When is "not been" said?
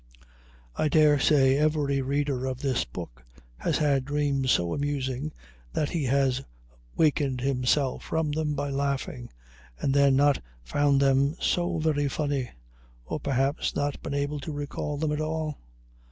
13.75-14.15